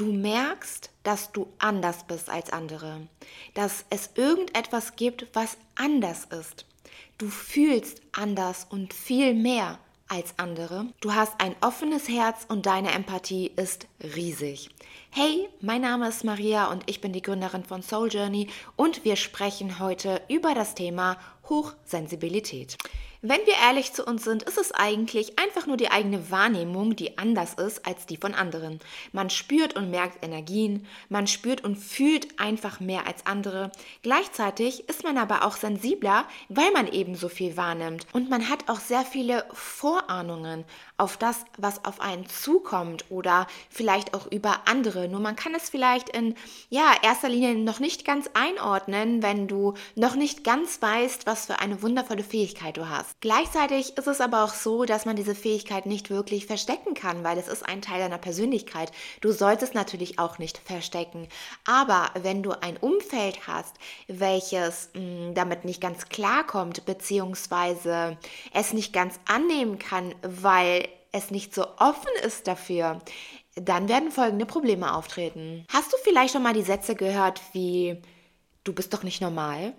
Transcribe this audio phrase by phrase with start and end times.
[0.00, 3.06] Du merkst, dass du anders bist als andere,
[3.52, 6.64] dass es irgendetwas gibt, was anders ist.
[7.18, 9.78] Du fühlst anders und viel mehr
[10.08, 10.86] als andere.
[11.02, 14.70] Du hast ein offenes Herz und deine Empathie ist riesig.
[15.10, 19.16] Hey, mein Name ist Maria und ich bin die Gründerin von Soul Journey und wir
[19.16, 21.18] sprechen heute über das Thema
[21.50, 22.78] Hochsensibilität.
[23.22, 27.18] Wenn wir ehrlich zu uns sind, ist es eigentlich einfach nur die eigene Wahrnehmung, die
[27.18, 28.80] anders ist als die von anderen.
[29.12, 33.72] Man spürt und merkt Energien, man spürt und fühlt einfach mehr als andere.
[34.02, 38.06] Gleichzeitig ist man aber auch sensibler, weil man eben so viel wahrnimmt.
[38.14, 40.64] Und man hat auch sehr viele Vorahnungen
[40.96, 45.08] auf das, was auf einen zukommt oder vielleicht auch über andere.
[45.08, 46.36] Nur man kann es vielleicht in
[46.70, 51.58] ja, erster Linie noch nicht ganz einordnen, wenn du noch nicht ganz weißt, was für
[51.58, 53.09] eine wundervolle Fähigkeit du hast.
[53.20, 57.38] Gleichzeitig ist es aber auch so, dass man diese Fähigkeit nicht wirklich verstecken kann, weil
[57.38, 58.92] es ist ein Teil deiner Persönlichkeit.
[59.20, 61.28] Du solltest natürlich auch nicht verstecken.
[61.66, 63.76] Aber wenn du ein Umfeld hast,
[64.08, 68.18] welches mh, hm, damit nicht ganz klarkommt, beziehungsweise
[68.52, 73.00] es nicht ganz annehmen kann, weil es nicht so offen ist dafür,
[73.54, 75.66] dann werden folgende Probleme auftreten.
[75.72, 78.00] Hast du vielleicht schon mal die Sätze gehört wie,
[78.64, 79.74] du bist doch nicht normal?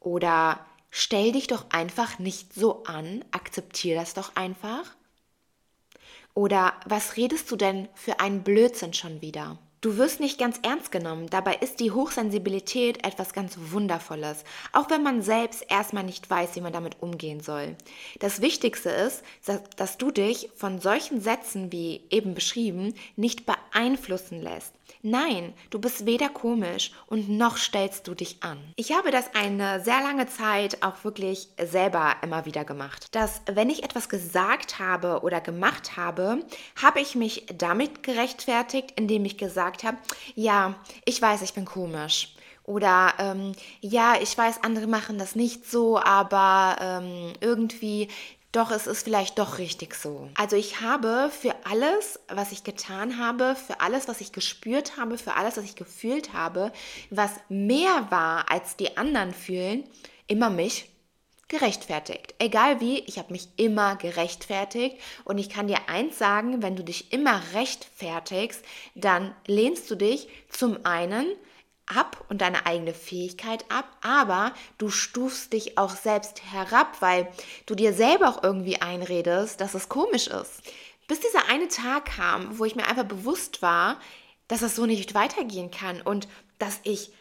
[0.00, 0.64] Oder
[0.98, 4.96] Stell dich doch einfach nicht so an, akzeptier das doch einfach.
[6.32, 9.58] Oder was redest du denn für einen Blödsinn schon wieder?
[9.82, 11.28] Du wirst nicht ganz ernst genommen.
[11.28, 16.62] Dabei ist die Hochsensibilität etwas ganz Wundervolles, auch wenn man selbst erstmal nicht weiß, wie
[16.62, 17.76] man damit umgehen soll.
[18.20, 19.22] Das Wichtigste ist,
[19.76, 24.72] dass du dich von solchen Sätzen wie eben beschrieben nicht beeinflussen lässt.
[25.02, 28.58] Nein, du bist weder komisch und noch stellst du dich an.
[28.76, 33.14] Ich habe das eine sehr lange Zeit auch wirklich selber immer wieder gemacht.
[33.14, 36.44] Dass wenn ich etwas gesagt habe oder gemacht habe,
[36.82, 39.98] habe ich mich damit gerechtfertigt, indem ich gesagt habe,
[40.34, 42.34] ja, ich weiß, ich bin komisch.
[42.64, 48.08] Oder ähm, ja, ich weiß, andere machen das nicht so, aber ähm, irgendwie
[48.52, 50.30] doch es ist vielleicht doch richtig so.
[50.34, 55.18] Also ich habe für alles, was ich getan habe, für alles, was ich gespürt habe,
[55.18, 56.72] für alles, was ich gefühlt habe,
[57.10, 59.84] was mehr war als die anderen fühlen,
[60.26, 60.88] immer mich
[61.48, 62.34] gerechtfertigt.
[62.38, 66.82] Egal wie, ich habe mich immer gerechtfertigt und ich kann dir eins sagen, wenn du
[66.82, 68.64] dich immer rechtfertigst,
[68.94, 71.26] dann lehnst du dich zum einen
[71.86, 77.28] ab und deine eigene Fähigkeit ab, aber du stufst dich auch selbst herab, weil
[77.66, 80.62] du dir selber auch irgendwie einredest, dass es komisch ist.
[81.06, 84.00] Bis dieser eine Tag kam, wo ich mir einfach bewusst war,
[84.48, 87.12] dass es so nicht weitergehen kann und dass ich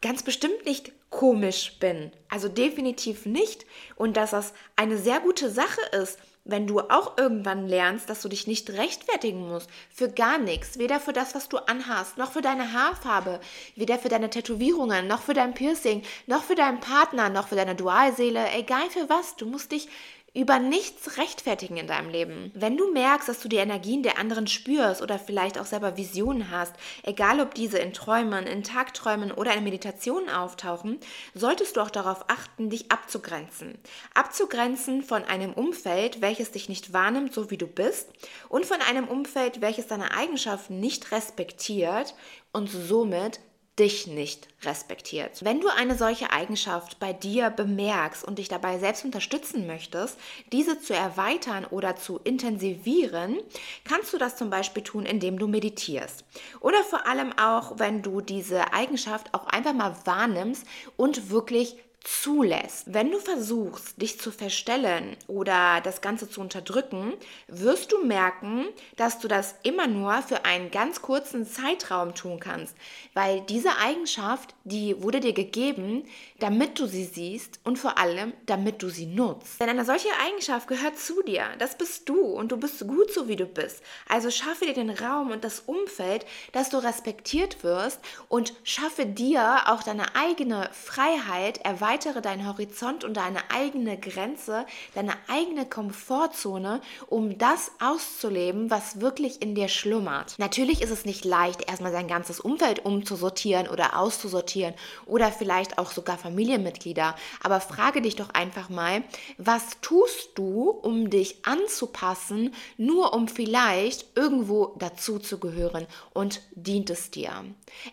[0.00, 2.10] ganz bestimmt nicht komisch bin.
[2.28, 3.64] Also definitiv nicht.
[3.96, 8.28] Und dass das eine sehr gute Sache ist, wenn du auch irgendwann lernst, dass du
[8.28, 12.42] dich nicht rechtfertigen musst für gar nichts, weder für das, was du anhast, noch für
[12.42, 13.40] deine Haarfarbe,
[13.76, 17.76] weder für deine Tätowierungen, noch für dein Piercing, noch für deinen Partner, noch für deine
[17.76, 19.88] Dualseele, egal für was, du musst dich
[20.34, 22.50] über nichts rechtfertigen in deinem Leben.
[22.54, 26.50] Wenn du merkst, dass du die Energien der anderen spürst oder vielleicht auch selber Visionen
[26.50, 30.98] hast, egal ob diese in Träumen, in Tagträumen oder in Meditationen auftauchen,
[31.34, 33.76] solltest du auch darauf achten, dich abzugrenzen.
[34.14, 38.08] Abzugrenzen von einem Umfeld, welches dich nicht wahrnimmt, so wie du bist,
[38.48, 42.14] und von einem Umfeld, welches deine Eigenschaften nicht respektiert
[42.52, 43.40] und somit
[43.78, 45.44] dich nicht respektiert.
[45.44, 50.18] Wenn du eine solche Eigenschaft bei dir bemerkst und dich dabei selbst unterstützen möchtest,
[50.52, 53.38] diese zu erweitern oder zu intensivieren,
[53.84, 56.24] kannst du das zum Beispiel tun, indem du meditierst.
[56.60, 60.66] Oder vor allem auch, wenn du diese Eigenschaft auch einfach mal wahrnimmst
[60.96, 62.84] und wirklich zulässt.
[62.86, 67.14] Wenn du versuchst, dich zu verstellen oder das Ganze zu unterdrücken,
[67.48, 72.76] wirst du merken, dass du das immer nur für einen ganz kurzen Zeitraum tun kannst,
[73.14, 76.04] weil diese Eigenschaft, die wurde dir gegeben,
[76.38, 79.60] damit du sie siehst und vor allem, damit du sie nutzt.
[79.60, 81.44] Denn eine solche Eigenschaft gehört zu dir.
[81.58, 83.82] Das bist du und du bist gut so, wie du bist.
[84.08, 89.62] Also schaffe dir den Raum und das Umfeld, dass du respektiert wirst und schaffe dir
[89.66, 96.80] auch deine eigene Freiheit, erweitern erweitere deinen Horizont und deine eigene Grenze, deine eigene Komfortzone,
[97.08, 100.38] um das auszuleben, was wirklich in dir schlummert.
[100.38, 104.72] Natürlich ist es nicht leicht, erstmal sein ganzes Umfeld umzusortieren oder auszusortieren
[105.04, 107.14] oder vielleicht auch sogar Familienmitglieder.
[107.42, 109.02] Aber frage dich doch einfach mal,
[109.36, 116.88] was tust du, um dich anzupassen, nur um vielleicht irgendwo dazu zu gehören und dient
[116.88, 117.32] es dir?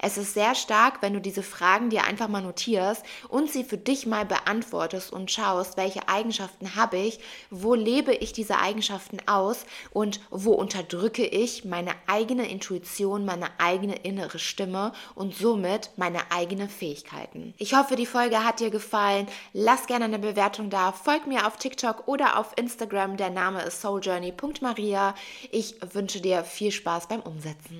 [0.00, 3.87] Es ist sehr stark, wenn du diese Fragen dir einfach mal notierst und sie für
[3.88, 7.18] dich mal beantwortest und schaust, welche Eigenschaften habe ich,
[7.50, 13.96] wo lebe ich diese Eigenschaften aus und wo unterdrücke ich meine eigene Intuition, meine eigene
[13.96, 17.54] innere Stimme und somit meine eigenen Fähigkeiten.
[17.58, 19.26] Ich hoffe, die Folge hat dir gefallen.
[19.52, 20.92] Lass gerne eine Bewertung da.
[20.92, 23.16] Folg mir auf TikTok oder auf Instagram.
[23.16, 25.14] Der Name ist souljourney.maria.
[25.50, 27.76] Ich wünsche dir viel Spaß beim Umsetzen.